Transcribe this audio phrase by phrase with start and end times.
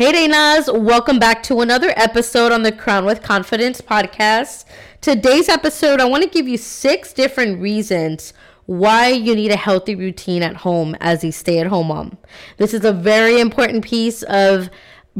[0.00, 4.64] Hey Reinas, welcome back to another episode on the Crown with Confidence podcast.
[5.02, 8.32] Today's episode, I want to give you six different reasons
[8.64, 12.16] why you need a healthy routine at home as a stay at home mom.
[12.56, 14.70] This is a very important piece of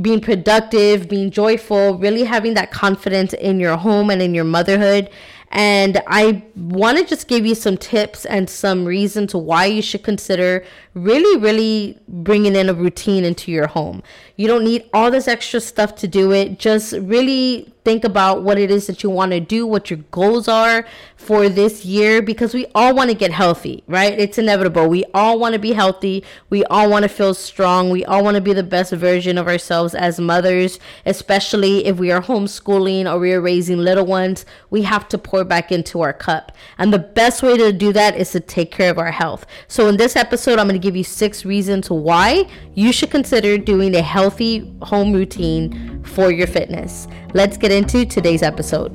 [0.00, 5.10] being productive, being joyful, really having that confidence in your home and in your motherhood.
[5.50, 10.04] And I want to just give you some tips and some reasons why you should
[10.04, 14.02] consider really, really bringing in a routine into your home.
[14.36, 16.58] You don't need all this extra stuff to do it.
[16.58, 20.48] Just really think about what it is that you want to do, what your goals
[20.48, 24.18] are for this year, because we all want to get healthy, right?
[24.18, 24.88] It's inevitable.
[24.88, 26.24] We all want to be healthy.
[26.50, 27.90] We all want to feel strong.
[27.90, 32.10] We all want to be the best version of ourselves as mothers, especially if we
[32.10, 34.44] are homeschooling or we are raising little ones.
[34.68, 36.52] We have to pour back into our cup.
[36.78, 39.46] And the best way to do that is to take care of our health.
[39.68, 43.58] So, in this episode, I'm going to give you six reasons why you should consider
[43.58, 47.06] doing a healthy home routine for your fitness.
[47.34, 48.90] Let's get into today's episode.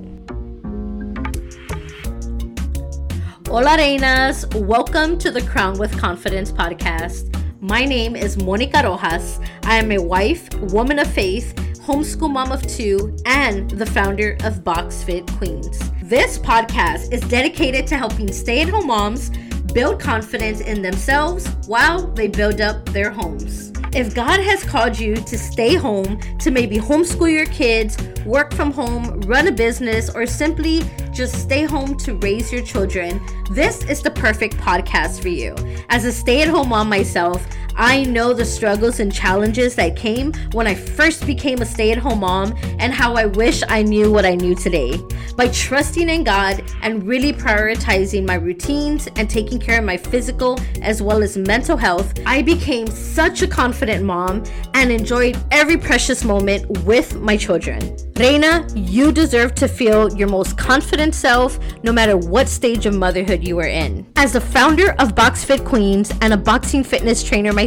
[3.48, 4.54] Hola, reinas.
[4.66, 7.32] Welcome to the Crown with Confidence podcast.
[7.62, 9.40] My name is Monica Rojas.
[9.64, 14.64] I am a wife, woman of faith, homeschool mom of two, and the founder of
[14.64, 15.80] Box Fit Queens.
[16.04, 19.32] This podcast is dedicated to helping stay at home moms
[19.76, 23.74] build confidence in themselves while they build up their homes.
[23.92, 28.72] If God has called you to stay home, to maybe homeschool your kids, work from
[28.72, 30.82] home, run a business, or simply
[31.14, 35.54] just stay home to raise your children, this is the perfect podcast for you.
[35.90, 37.46] As a stay at home mom myself,
[37.78, 41.98] I know the struggles and challenges that came when I first became a stay at
[41.98, 44.98] home mom and how I wish I knew what I knew today.
[45.36, 50.58] By trusting in God and really prioritizing my routines and taking care of my physical
[50.82, 56.24] as well as mental health, I became such a confident mom and enjoyed every precious
[56.24, 57.98] moment with my children.
[58.16, 63.46] Reina, you deserve to feel your most confident self no matter what stage of motherhood
[63.46, 64.08] you are in.
[64.16, 67.65] As the founder of Box Fit Queens and a boxing fitness trainer myself,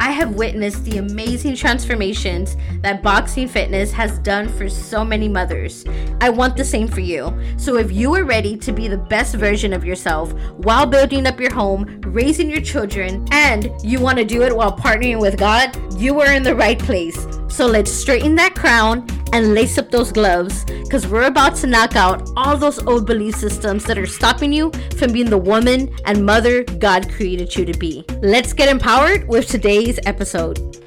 [0.00, 5.84] I have witnessed the amazing transformations that boxing fitness has done for so many mothers.
[6.20, 7.32] I want the same for you.
[7.56, 11.38] So if you are ready to be the best version of yourself while building up
[11.38, 15.76] your home, raising your children, and you want to do it while partnering with God,
[16.00, 17.26] you are in the right place.
[17.56, 21.96] So let's straighten that crown and lace up those gloves because we're about to knock
[21.96, 26.26] out all those old belief systems that are stopping you from being the woman and
[26.26, 28.04] mother God created you to be.
[28.20, 30.85] Let's get empowered with today's episode.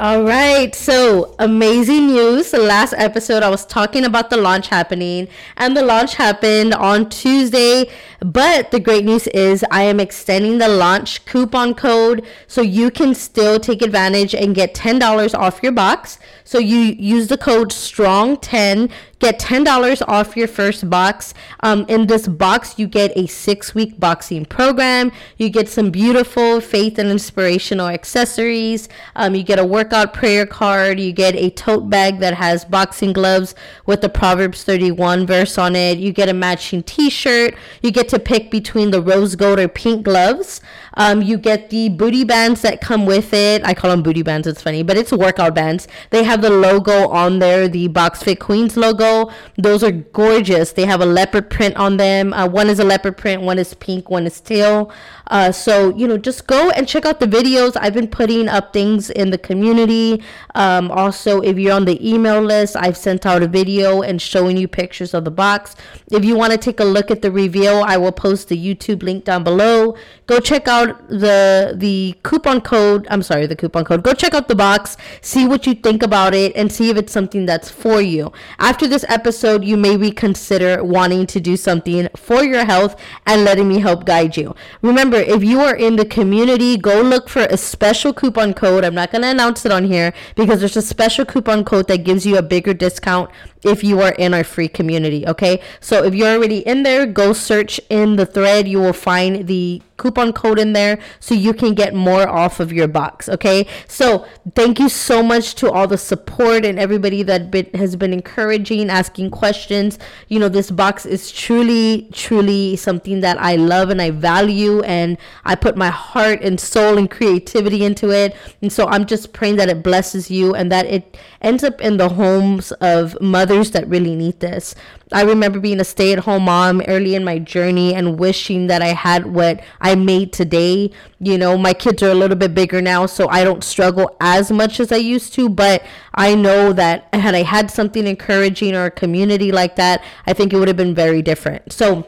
[0.00, 2.52] All right, so amazing news.
[2.52, 5.28] The last episode, I was talking about the launch happening,
[5.58, 7.90] and the launch happened on Tuesday.
[8.20, 13.14] But the great news is, I am extending the launch coupon code so you can
[13.14, 16.18] still take advantage and get $10 off your box.
[16.44, 18.90] So you use the code STRONG10
[19.20, 21.32] get $10 off your first box.
[21.60, 25.12] Um, in this box, you get a six week boxing program.
[25.36, 28.88] You get some beautiful faith and inspirational accessories.
[29.14, 30.98] Um, you get a workout prayer card.
[30.98, 33.54] You get a tote bag that has boxing gloves
[33.86, 35.98] with the Proverbs 31 verse on it.
[35.98, 37.54] You get a matching t shirt.
[37.82, 40.60] You get to pick between the rose gold or pink gloves.
[40.94, 43.64] Um, you get the booty bands that come with it.
[43.64, 44.46] I call them booty bands.
[44.46, 45.86] It's funny, but it's workout bands.
[46.10, 49.09] They have the logo on there, the Box Fit Queens logo.
[49.56, 50.72] Those are gorgeous.
[50.72, 52.32] They have a leopard print on them.
[52.32, 54.92] Uh, one is a leopard print, one is pink, one is teal.
[55.26, 57.76] Uh, so, you know, just go and check out the videos.
[57.80, 60.22] I've been putting up things in the community.
[60.54, 64.56] Um, also, if you're on the email list, I've sent out a video and showing
[64.56, 65.76] you pictures of the box.
[66.10, 69.02] If you want to take a look at the reveal, I will post the YouTube
[69.02, 69.96] link down below.
[70.26, 73.06] Go check out the the coupon code.
[73.10, 74.02] I'm sorry, the coupon code.
[74.02, 77.12] Go check out the box, see what you think about it, and see if it's
[77.12, 78.32] something that's for you.
[78.58, 83.68] After this episode, you may reconsider wanting to do something for your health and letting
[83.68, 84.54] me help guide you.
[84.82, 88.84] Remember, if you are in the community, go look for a special coupon code.
[88.84, 92.04] I'm not going to announce it on here because there's a special coupon code that
[92.04, 93.30] gives you a bigger discount
[93.64, 95.26] if you are in our free community.
[95.26, 95.60] Okay.
[95.80, 98.66] So if you're already in there, go search in the thread.
[98.66, 102.72] You will find the coupon code in there so you can get more off of
[102.72, 103.28] your box.
[103.28, 103.66] Okay.
[103.86, 108.14] So thank you so much to all the support and everybody that been, has been
[108.14, 109.98] encouraging, asking questions.
[110.28, 115.18] You know, this box is truly, truly something that I love and I value and
[115.44, 118.34] I put my heart and soul and creativity into it.
[118.62, 121.98] And so I'm just praying that it blesses you and that it ends up in
[121.98, 124.74] the homes of mothers others that really need this.
[125.12, 128.80] I remember being a stay at home mom early in my journey and wishing that
[128.80, 130.92] I had what I made today.
[131.18, 134.52] You know, my kids are a little bit bigger now, so I don't struggle as
[134.52, 135.82] much as I used to, but
[136.14, 140.52] I know that had I had something encouraging or a community like that, I think
[140.52, 141.72] it would have been very different.
[141.72, 142.06] So,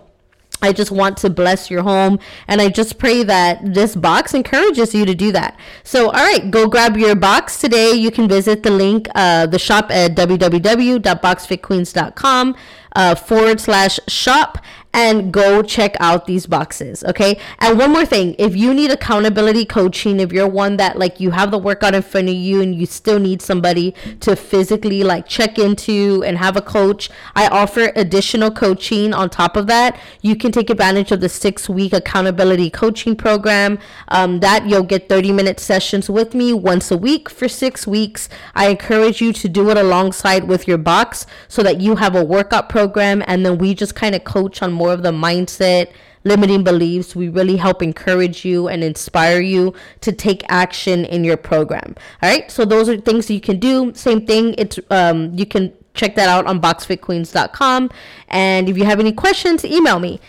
[0.62, 2.18] I just want to bless your home.
[2.48, 5.58] And I just pray that this box encourages you to do that.
[5.82, 7.92] So, all right, go grab your box today.
[7.92, 12.56] You can visit the link, uh, the shop at www.boxfitqueens.com
[12.94, 14.58] uh, forward slash shop
[14.94, 17.02] and go check out these boxes.
[17.04, 17.38] Okay.
[17.58, 21.30] And one more thing if you need accountability coaching, if you're one that like you
[21.30, 25.26] have the workout in front of you and you still need somebody to physically like
[25.26, 29.98] check into and have a coach, I offer additional coaching on top of that.
[30.20, 33.78] You can take advantage of the six week accountability coaching program.
[34.08, 38.28] Um, that you'll get 30 minute sessions with me once a week for six weeks.
[38.54, 42.24] I encourage you to do it alongside with your box so that you have a
[42.24, 45.92] workout program and then we just kind of coach on more of the mindset,
[46.24, 47.14] limiting beliefs.
[47.14, 51.94] We really help encourage you and inspire you to take action in your program.
[52.20, 52.50] All right.
[52.50, 53.94] So those are things you can do.
[53.94, 54.54] Same thing.
[54.58, 57.90] It's um, you can check that out on boxfitqueens.com.
[58.28, 60.20] And if you have any questions, email me.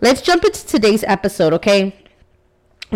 [0.00, 1.94] Let's jump into today's episode, okay?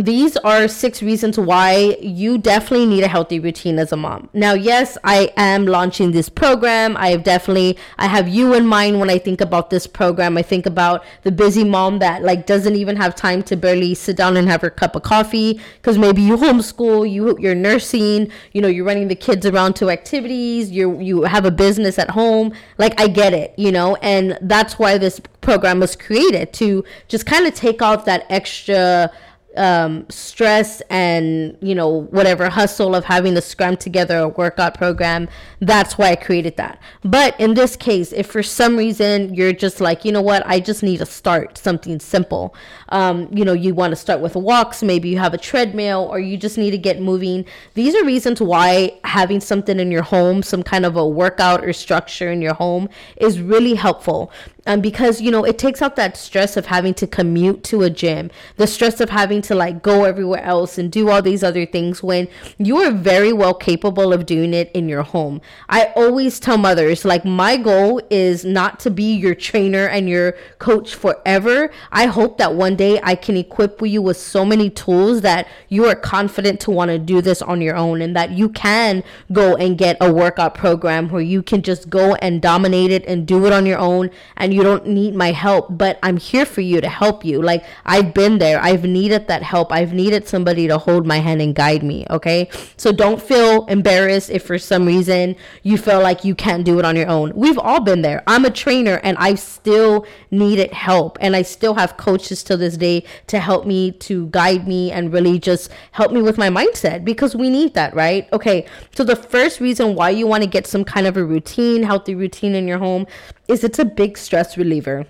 [0.04, 4.28] These are six reasons why you definitely need a healthy routine as a mom.
[4.32, 6.96] Now, yes, I am launching this program.
[6.96, 10.36] I have definitely I have you in mind when I think about this program.
[10.36, 14.16] I think about the busy mom that like doesn't even have time to barely sit
[14.16, 18.60] down and have her cup of coffee because maybe you homeschool, you you're nursing, you
[18.60, 22.52] know, you're running the kids around to activities, you you have a business at home.
[22.78, 27.24] Like I get it, you know, and that's why this program was created to just
[27.24, 29.10] kind of take off that extra
[29.58, 35.28] um, stress and you know whatever hustle of having to scrum together a workout program
[35.60, 36.80] that's why i created that.
[37.02, 40.60] But in this case if for some reason you're just like you know what i
[40.60, 42.54] just need to start something simple.
[42.90, 46.20] Um, you know you want to start with walks maybe you have a treadmill or
[46.20, 47.44] you just need to get moving.
[47.74, 51.72] These are reasons why having something in your home some kind of a workout or
[51.72, 54.30] structure in your home is really helpful
[54.68, 57.90] um, because you know it takes out that stress of having to commute to a
[57.90, 61.66] gym the stress of having to like go everywhere else and do all these other
[61.66, 62.28] things when
[62.58, 65.40] you are very well capable of doing it in your home.
[65.68, 70.34] I always tell mothers like my goal is not to be your trainer and your
[70.58, 71.70] coach forever.
[71.90, 75.86] I hope that one day i can equip you with so many tools that you
[75.86, 79.56] are confident to want to do this on your own and that you can go
[79.56, 83.46] and get a workout program where you can just go and dominate it and do
[83.46, 86.62] it on your own and you you don't need my help, but I'm here for
[86.62, 87.40] you to help you.
[87.40, 88.60] Like I've been there.
[88.60, 89.70] I've needed that help.
[89.70, 92.04] I've needed somebody to hold my hand and guide me.
[92.10, 92.50] Okay.
[92.76, 96.84] So don't feel embarrassed if for some reason you feel like you can't do it
[96.84, 97.32] on your own.
[97.36, 98.24] We've all been there.
[98.26, 101.18] I'm a trainer and I still needed help.
[101.20, 105.12] And I still have coaches to this day to help me, to guide me, and
[105.12, 108.28] really just help me with my mindset because we need that, right?
[108.32, 108.66] Okay.
[108.96, 112.16] So the first reason why you want to get some kind of a routine, healthy
[112.16, 113.06] routine in your home
[113.48, 115.06] is it's a big stress reliever.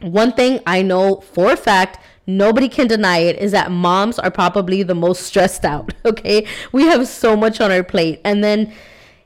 [0.00, 4.30] One thing I know for a fact, nobody can deny it, is that moms are
[4.30, 5.92] probably the most stressed out.
[6.06, 6.46] Okay.
[6.72, 8.20] We have so much on our plate.
[8.24, 8.72] And then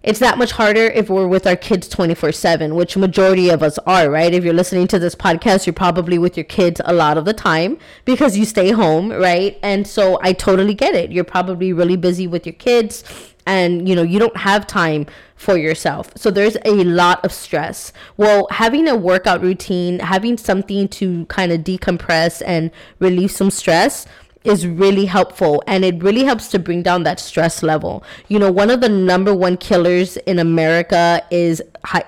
[0.02, 3.78] it's that much harder if we're with our kids 24 7 which majority of us
[3.86, 7.18] are right if you're listening to this podcast you're probably with your kids a lot
[7.18, 7.76] of the time
[8.06, 12.26] because you stay home right and so i totally get it you're probably really busy
[12.26, 15.06] with your kids and you know you don't have time
[15.36, 16.12] for yourself.
[16.16, 17.92] So there's a lot of stress.
[18.16, 24.06] Well having a workout routine having something to kind of decompress and relieve some stress
[24.42, 28.02] is really helpful and it really helps to bring down that stress level.
[28.28, 31.62] You know, one of the number one killers in America is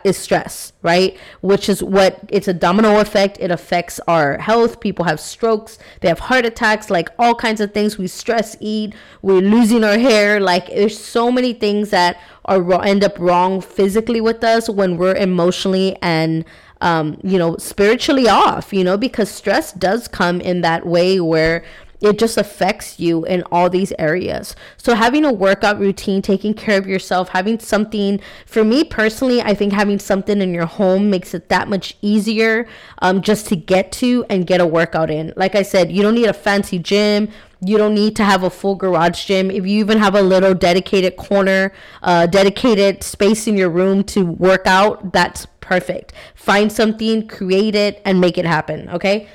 [0.04, 1.16] is stress, right?
[1.40, 3.38] Which is what it's a domino effect.
[3.40, 4.80] It affects our health.
[4.80, 7.98] People have strokes, they have heart attacks, like all kinds of things.
[7.98, 10.40] We stress eat, we're losing our hair.
[10.40, 15.14] Like there's so many things that are end up wrong physically with us when we're
[15.14, 16.44] emotionally and
[16.82, 21.64] um, you know, spiritually off, you know, because stress does come in that way where
[22.02, 24.56] it just affects you in all these areas.
[24.76, 29.54] So having a workout routine, taking care of yourself, having something for me personally, I
[29.54, 32.66] think having something in your home makes it that much easier
[32.98, 35.32] um, just to get to and get a workout in.
[35.36, 37.28] Like I said, you don't need a fancy gym.
[37.64, 39.48] You don't need to have a full garage gym.
[39.48, 44.26] If you even have a little dedicated corner, uh, dedicated space in your room to
[44.26, 46.12] work out, that's perfect.
[46.34, 48.88] Find something, create it, and make it happen.
[48.88, 49.28] Okay.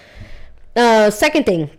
[0.75, 1.69] Uh, second thing,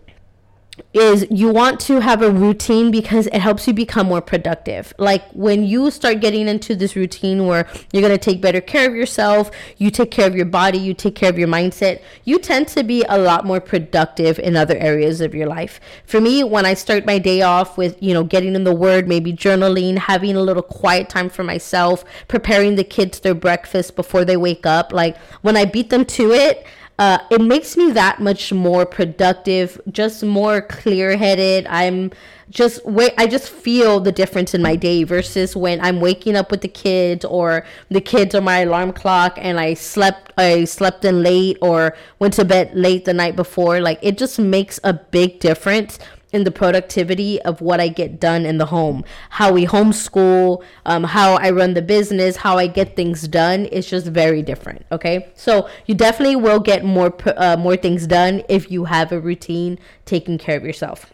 [0.92, 4.92] is you want to have a routine because it helps you become more productive.
[4.98, 8.88] Like when you start getting into this routine where you're going to take better care
[8.88, 12.38] of yourself, you take care of your body, you take care of your mindset, you
[12.38, 15.80] tend to be a lot more productive in other areas of your life.
[16.06, 19.08] For me, when I start my day off with, you know, getting in the word,
[19.08, 24.24] maybe journaling, having a little quiet time for myself, preparing the kids their breakfast before
[24.24, 26.66] they wake up, like when I beat them to it,
[26.98, 31.66] uh, it makes me that much more productive, just more clear headed.
[31.68, 32.10] I'm
[32.50, 36.50] just wait I just feel the difference in my day versus when I'm waking up
[36.50, 41.04] with the kids or the kids are my alarm clock and I slept I slept
[41.04, 43.80] in late or went to bed late the night before.
[43.80, 45.98] Like it just makes a big difference
[46.32, 49.04] in the productivity of what I get done in the home.
[49.30, 53.88] How we homeschool, um, how I run the business, how I get things done is
[53.88, 54.84] just very different.
[54.92, 59.20] Okay, so you definitely will get more uh, more things done if you have a
[59.20, 61.12] routine taking care of yourself.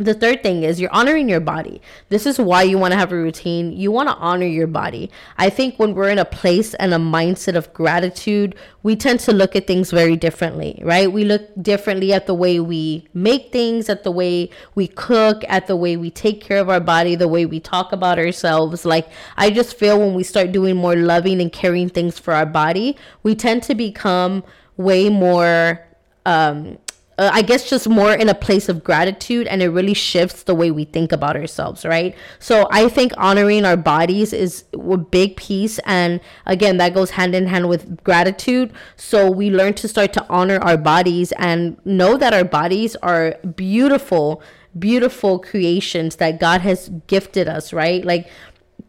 [0.00, 1.82] The third thing is you're honoring your body.
[2.08, 3.70] This is why you want to have a routine.
[3.72, 5.10] You want to honor your body.
[5.36, 9.32] I think when we're in a place and a mindset of gratitude, we tend to
[9.34, 11.12] look at things very differently, right?
[11.12, 15.66] We look differently at the way we make things, at the way we cook, at
[15.66, 18.86] the way we take care of our body, the way we talk about ourselves.
[18.86, 22.46] Like, I just feel when we start doing more loving and caring things for our
[22.46, 24.44] body, we tend to become
[24.78, 25.86] way more
[26.26, 26.78] um
[27.20, 30.54] uh, I guess just more in a place of gratitude and it really shifts the
[30.54, 32.16] way we think about ourselves, right?
[32.38, 37.34] So I think honoring our bodies is a big piece and again that goes hand
[37.34, 38.72] in hand with gratitude.
[38.96, 43.36] So we learn to start to honor our bodies and know that our bodies are
[43.54, 44.42] beautiful
[44.78, 48.04] beautiful creations that God has gifted us, right?
[48.04, 48.30] Like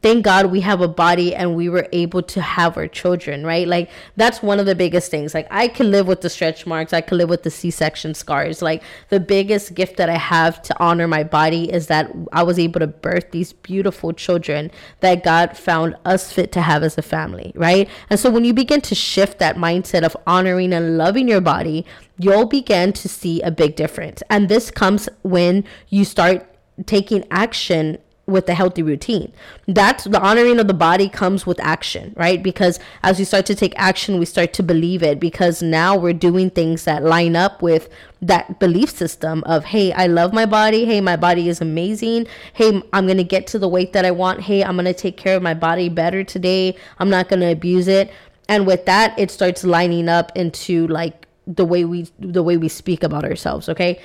[0.01, 3.67] thank God we have a body and we were able to have our children, right?
[3.67, 5.33] Like that's one of the biggest things.
[5.33, 8.61] Like I can live with the stretch marks, I can live with the C-section scars.
[8.61, 12.57] Like the biggest gift that I have to honor my body is that I was
[12.57, 17.03] able to birth these beautiful children that God found us fit to have as a
[17.03, 17.87] family, right?
[18.09, 21.85] And so when you begin to shift that mindset of honoring and loving your body,
[22.17, 24.23] you'll begin to see a big difference.
[24.29, 26.47] And this comes when you start
[26.85, 29.31] taking action with a healthy routine.
[29.67, 32.41] That's the honoring of the body comes with action, right?
[32.41, 36.13] Because as we start to take action, we start to believe it because now we're
[36.13, 37.89] doing things that line up with
[38.21, 40.85] that belief system of, hey, I love my body.
[40.85, 42.27] Hey, my body is amazing.
[42.53, 44.41] Hey, I'm going to get to the weight that I want.
[44.41, 46.75] Hey, I'm going to take care of my body better today.
[46.99, 48.11] I'm not going to abuse it.
[48.47, 52.69] And with that, it starts lining up into like the way we the way we
[52.69, 53.99] speak about ourselves, okay?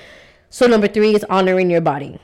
[0.49, 2.19] So number 3 is honoring your body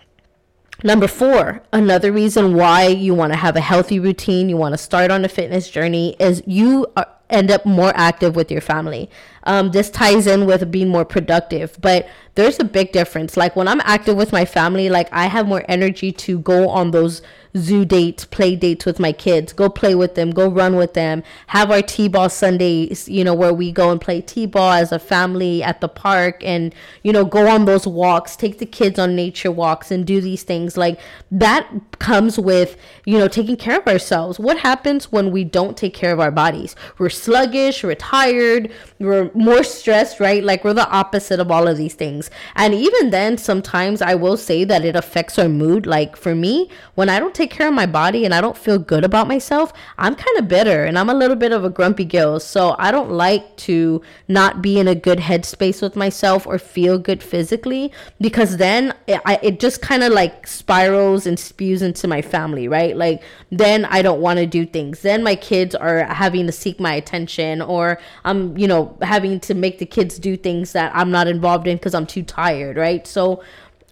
[0.82, 4.78] Number four, another reason why you want to have a healthy routine, you want to
[4.78, 9.10] start on a fitness journey, is you are, end up more active with your family.
[9.46, 13.36] Um, this ties in with being more productive, but there's a big difference.
[13.38, 16.92] Like when I'm active with my family, like I have more energy to go on
[16.92, 17.22] those
[17.56, 21.22] zoo dates, play dates with my kids, go play with them, go run with them,
[21.48, 25.62] have our T-ball Sundays, you know, where we go and play T-ball as a family
[25.62, 29.52] at the park and, you know, go on those walks, take the kids on nature
[29.52, 30.78] walks and do these things.
[30.78, 31.00] Like
[31.30, 32.76] that comes with,
[33.06, 34.40] you know, taking care of ourselves.
[34.40, 36.76] What happens when we don't take care of our bodies?
[36.98, 40.44] We're sluggish, we're tired, we're more stressed, right?
[40.44, 42.30] Like we're the opposite of all of these things.
[42.56, 45.86] And even then, sometimes I will say that it affects our mood.
[45.86, 48.80] Like for me, when I don't take care of my body and I don't feel
[48.80, 52.06] good about myself, I'm kind of bitter and I'm a little bit of a grumpy
[52.06, 52.40] girl.
[52.40, 56.98] So I don't like to not be in a good headspace with myself or feel
[56.98, 62.08] good physically because then it, I, it just kind of like spirals and spews into
[62.08, 62.96] my family, right?
[62.96, 65.02] Like then I don't want to do things.
[65.02, 69.54] Then my kids are having to seek my attention or I'm, you know, having to
[69.54, 73.06] make the kids do things that I'm not involved in because I'm too tired, right?
[73.06, 73.44] So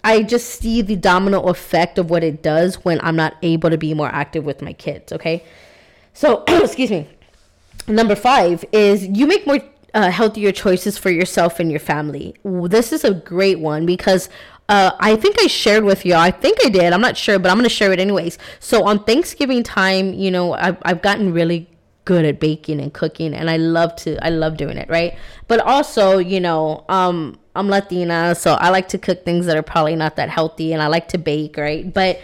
[0.03, 3.77] I just see the domino effect of what it does when I'm not able to
[3.77, 5.43] be more active with my kids, okay?
[6.13, 7.07] So, excuse me.
[7.87, 9.59] Number five is you make more
[9.93, 12.35] uh, healthier choices for yourself and your family.
[12.43, 14.29] This is a great one because
[14.69, 16.19] uh, I think I shared with y'all.
[16.19, 16.93] I think I did.
[16.93, 18.37] I'm not sure, but I'm going to share it anyways.
[18.59, 21.67] So on Thanksgiving time, you know, I've, I've gotten really
[22.05, 25.15] good at baking and cooking and I love to I love doing it, right?
[25.47, 29.63] But also, you know, um I'm Latina, so I like to cook things that are
[29.63, 31.93] probably not that healthy and I like to bake, right?
[31.93, 32.21] But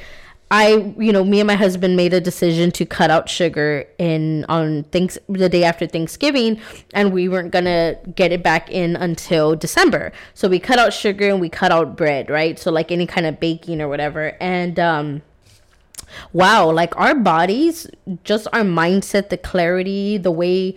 [0.50, 4.46] I, you know, me and my husband made a decision to cut out sugar in
[4.46, 6.62] on things the day after Thanksgiving,
[6.94, 10.14] and we weren't gonna get it back in until December.
[10.34, 12.58] So we cut out sugar and we cut out bread, right?
[12.58, 14.38] So like any kind of baking or whatever.
[14.40, 15.22] And um,
[16.34, 17.88] wow, like our bodies,
[18.24, 20.76] just our mindset, the clarity, the way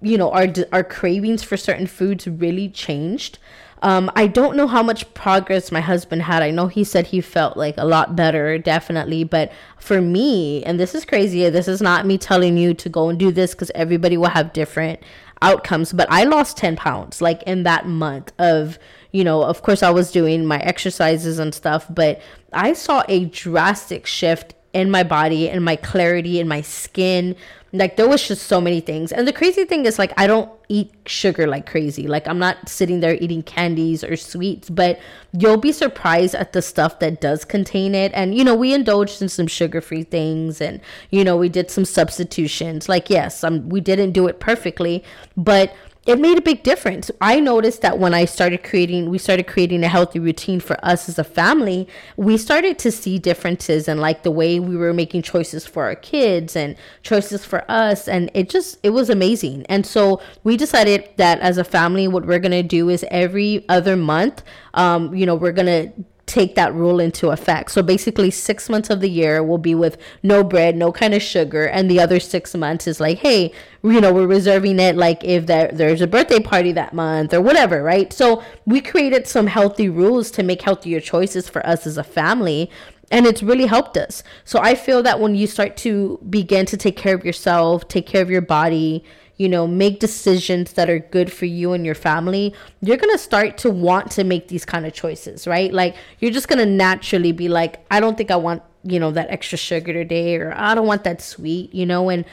[0.00, 3.38] you know our our cravings for certain foods really changed
[3.82, 6.40] Um, I don't know how much progress my husband had.
[6.42, 9.24] I know he said he felt like a lot better, definitely.
[9.24, 13.08] But for me, and this is crazy, this is not me telling you to go
[13.08, 15.00] and do this because everybody will have different
[15.42, 15.92] outcomes.
[15.92, 18.78] But I lost 10 pounds like in that month of,
[19.10, 22.20] you know, of course, I was doing my exercises and stuff, but
[22.52, 27.36] I saw a drastic shift in my body and my clarity and my skin.
[27.74, 29.12] Like there was just so many things.
[29.12, 32.06] And the crazy thing is like i don't eat sugar like crazy.
[32.06, 34.98] Like i'm not sitting there eating candies or sweets but
[35.32, 38.12] you'll be surprised at the stuff that does contain it.
[38.14, 41.70] And you know we indulged in some sugar free things and you know we did
[41.70, 42.88] some substitutions.
[42.88, 45.04] Like yes um, we didn't do it perfectly
[45.36, 47.12] but it made a big difference.
[47.20, 51.08] I noticed that when I started creating, we started creating a healthy routine for us
[51.08, 55.22] as a family, we started to see differences in like the way we were making
[55.22, 58.08] choices for our kids and choices for us.
[58.08, 59.64] And it just, it was amazing.
[59.68, 63.64] And so we decided that as a family, what we're going to do is every
[63.68, 64.42] other month,
[64.74, 67.70] um, you know, we're going to take that rule into effect.
[67.70, 71.22] So basically, six months of the year will be with no bread, no kind of
[71.22, 75.22] sugar, and the other six months is like, hey, you know, we're reserving it like
[75.24, 78.12] if there, there's a birthday party that month or whatever, right?
[78.12, 82.70] So we created some healthy rules to make healthier choices for us as a family.
[83.10, 84.22] And it's really helped us.
[84.44, 88.06] So I feel that when you start to begin to take care of yourself, take
[88.06, 89.04] care of your body,
[89.36, 93.18] you know, make decisions that are good for you and your family, you're going to
[93.18, 95.72] start to want to make these kind of choices, right?
[95.72, 99.10] Like you're just going to naturally be like, I don't think I want, you know,
[99.10, 102.24] that extra sugar today or I don't want that sweet, you know, and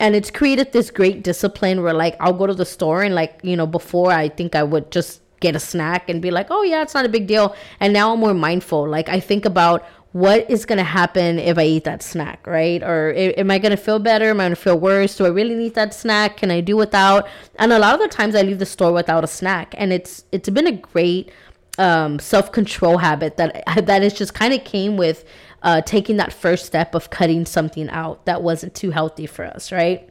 [0.00, 3.40] and it's created this great discipline where like I'll go to the store and like,
[3.42, 6.62] you know, before I think I would just get a snack and be like, "Oh
[6.62, 8.88] yeah, it's not a big deal." And now I'm more mindful.
[8.88, 12.82] Like I think about what is going to happen if I eat that snack, right?
[12.82, 14.30] Or am I going to feel better?
[14.30, 15.16] Am I going to feel worse?
[15.16, 16.38] Do I really need that snack?
[16.38, 17.28] Can I do without?
[17.56, 20.24] And a lot of the times I leave the store without a snack, and it's
[20.32, 21.30] it's been a great
[21.76, 25.24] um, self control habit that that is just kind of came with
[25.62, 29.70] uh, taking that first step of cutting something out that wasn't too healthy for us,
[29.70, 30.08] right?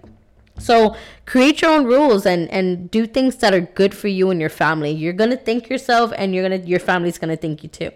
[0.60, 4.40] So create your own rules and and do things that are good for you and
[4.40, 4.92] your family.
[4.92, 7.90] You're gonna thank yourself, and you're gonna your family's gonna thank you too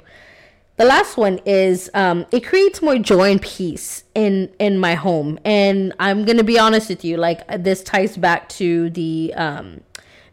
[0.81, 5.37] the last one is um, it creates more joy and peace in in my home.
[5.45, 9.81] And i'm gonna be honest with you like this ties back to the um,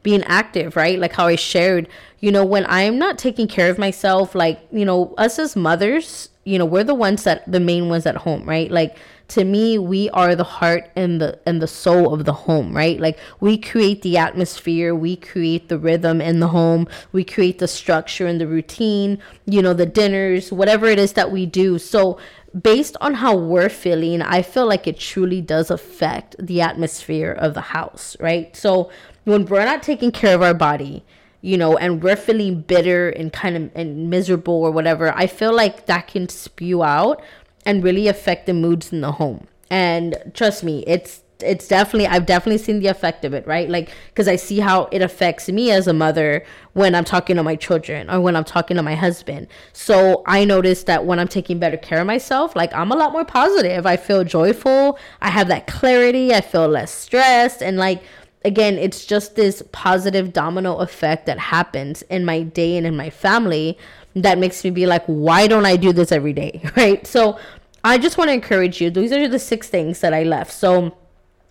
[0.02, 0.98] being active right?
[0.98, 1.88] Like how i shared
[2.20, 6.30] you know when i'm not taking care of myself like you know us as mothers
[6.48, 8.70] you know we're the ones that the main ones at home right?
[8.70, 8.96] Like
[9.28, 12.98] to me we are the heart and the and the soul of the home right?
[12.98, 17.68] Like we create the atmosphere we create the rhythm in the home we create the
[17.68, 21.78] structure and the routine you know the dinners whatever it is that we do.
[21.78, 22.18] So
[22.62, 27.52] based on how we're feeling i feel like it truly does affect the atmosphere of
[27.52, 28.56] the house right?
[28.56, 28.90] So
[29.28, 31.04] when we're not taking care of our body
[31.40, 35.54] you know, and we're feeling bitter and kind of and miserable or whatever, I feel
[35.54, 37.22] like that can spew out
[37.64, 39.46] and really affect the moods in the home.
[39.70, 43.68] And trust me, it's it's definitely I've definitely seen the effect of it, right?
[43.68, 47.44] Like cuz I see how it affects me as a mother when I'm talking to
[47.44, 49.46] my children or when I'm talking to my husband.
[49.72, 53.12] So I noticed that when I'm taking better care of myself, like I'm a lot
[53.12, 53.86] more positive.
[53.86, 58.02] I feel joyful, I have that clarity, I feel less stressed and like
[58.44, 63.10] again, it's just this positive domino effect that happens in my day and in my
[63.10, 63.78] family
[64.14, 66.62] that makes me be like, why don't I do this every day?
[66.76, 67.06] Right.
[67.06, 67.38] So
[67.82, 68.90] I just want to encourage you.
[68.90, 70.52] These are the six things that I left.
[70.52, 70.96] So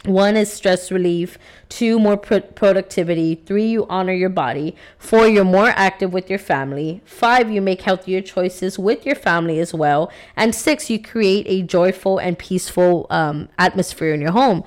[0.06, 1.38] one is stress relief,
[1.70, 6.40] two, more pro- productivity, three, you honor your body, four, you're more active with your
[6.40, 11.46] family, five, you make healthier choices with your family as well, and six, you create
[11.50, 14.64] a joyful and peaceful um, atmosphere in your home.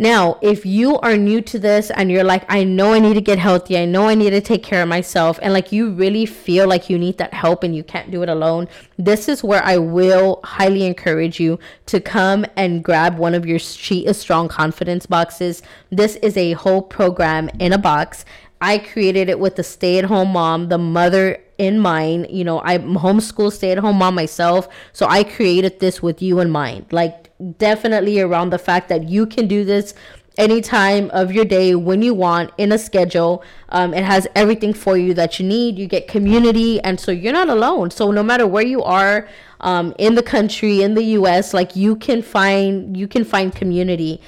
[0.00, 3.20] Now, if you are new to this and you're like, I know I need to
[3.20, 6.24] get healthy, I know I need to take care of myself, and like you really
[6.24, 9.62] feel like you need that help and you can't do it alone, this is where
[9.64, 14.48] I will highly encourage you to come and grab one of your She is Strong
[14.48, 15.62] confidence boxes.
[15.90, 18.24] This is a whole program in a box.
[18.60, 22.28] I created it with the stay at home mom, the mother in mind.
[22.30, 24.68] You know, I'm homeschool stay at home mom myself.
[24.92, 26.86] So I created this with you in mind.
[26.92, 27.27] Like,
[27.58, 29.94] definitely around the fact that you can do this
[30.38, 33.42] any time of your day when you want in a schedule.
[33.70, 35.78] Um, it has everything for you that you need.
[35.78, 37.90] You get community, and so you're not alone.
[37.90, 39.28] So no matter where you are
[39.60, 44.20] um, in the country, in the U.S., like you can find you can find community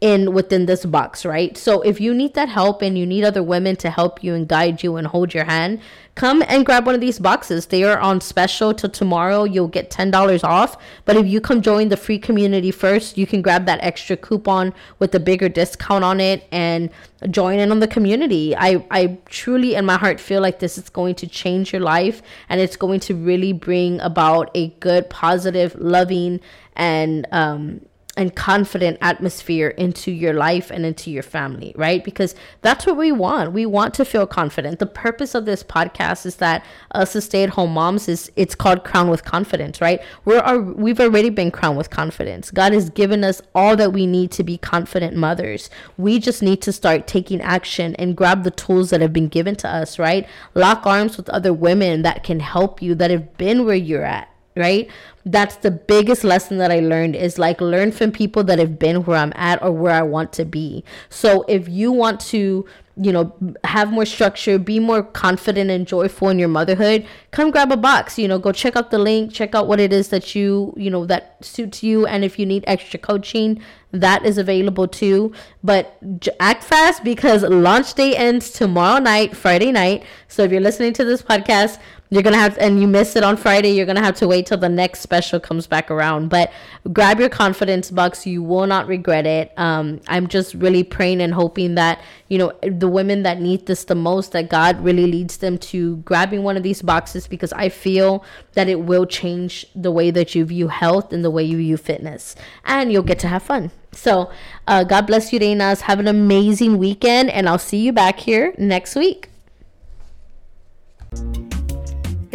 [0.00, 1.56] in within this box, right?
[1.56, 4.46] So if you need that help and you need other women to help you and
[4.46, 5.80] guide you and hold your hand,
[6.14, 7.66] come and grab one of these boxes.
[7.66, 9.44] They are on special till tomorrow.
[9.44, 10.76] You'll get $10 off.
[11.04, 14.74] But if you come join the free community first, you can grab that extra coupon
[14.98, 16.90] with a bigger discount on it and
[17.30, 18.54] join in on the community.
[18.56, 22.20] I, I truly in my heart feel like this is going to change your life
[22.48, 26.40] and it's going to really bring about a good, positive, loving,
[26.76, 27.80] and um,
[28.16, 32.04] and confident atmosphere into your life and into your family, right?
[32.04, 33.52] Because that's what we want.
[33.52, 34.78] We want to feel confident.
[34.78, 39.10] The purpose of this podcast is that us as stay-at-home moms is it's called Crown
[39.10, 40.00] with Confidence, right?
[40.24, 42.50] We're our, we've already been crowned with confidence.
[42.50, 45.68] God has given us all that we need to be confident mothers.
[45.96, 49.56] We just need to start taking action and grab the tools that have been given
[49.56, 50.28] to us, right?
[50.54, 54.28] Lock arms with other women that can help you that have been where you're at
[54.56, 54.88] right?
[55.26, 59.04] That's the biggest lesson that i learned is like learn from people that have been
[59.04, 60.84] where i'm at or where i want to be.
[61.08, 66.28] So if you want to you know have more structure be more confident and joyful
[66.28, 69.52] in your motherhood come grab a box you know go check out the link check
[69.52, 72.06] out what it is that you you know that suits you.
[72.06, 73.60] And if you need extra coaching
[74.00, 75.96] that is available too but
[76.40, 81.04] act fast because launch day ends tomorrow night friday night so if you're listening to
[81.04, 81.78] this podcast
[82.14, 84.46] you're gonna have to, and you miss it on Friday, you're gonna have to wait
[84.46, 86.28] till the next special comes back around.
[86.28, 86.52] But
[86.92, 89.52] grab your confidence box; you will not regret it.
[89.56, 93.84] Um, I'm just really praying and hoping that you know the women that need this
[93.84, 97.68] the most, that God really leads them to grabbing one of these boxes because I
[97.68, 101.56] feel that it will change the way that you view health and the way you
[101.56, 103.72] view fitness, and you'll get to have fun.
[103.94, 104.30] So,
[104.66, 105.82] uh, God bless you, Reinas.
[105.82, 109.30] Have an amazing weekend, and I'll see you back here next week.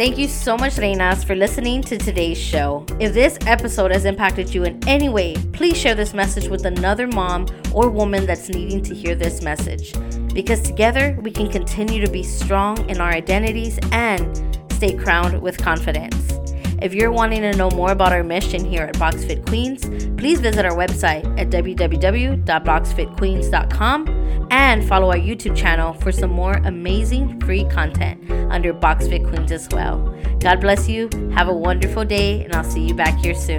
[0.00, 2.86] Thank you so much, Reinas, for listening to today's show.
[2.98, 7.06] If this episode has impacted you in any way, please share this message with another
[7.06, 9.92] mom or woman that's needing to hear this message.
[10.32, 15.58] Because together we can continue to be strong in our identities and stay crowned with
[15.58, 16.32] confidence.
[16.80, 19.84] If you're wanting to know more about our mission here at BoxFit Queens,
[20.18, 27.38] please visit our website at www.boxfitqueens.com and follow our YouTube channel for some more amazing
[27.40, 29.98] free content under BoxFit Queens as well.
[30.40, 31.10] God bless you.
[31.34, 33.58] Have a wonderful day, and I'll see you back here soon.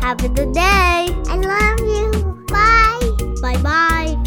[0.00, 0.60] Have a good day.
[0.60, 2.10] I love you.
[2.48, 3.00] Bye.
[3.40, 4.21] Bye bye.